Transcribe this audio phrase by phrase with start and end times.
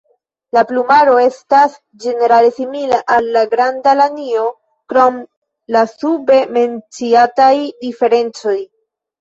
[0.55, 4.47] La plumaro estas ĝenerale simila al la Granda lanio
[4.95, 5.21] krom
[5.77, 8.59] la sube menciataj diferencoj.